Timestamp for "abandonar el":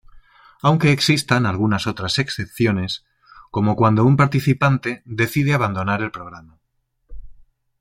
5.53-6.09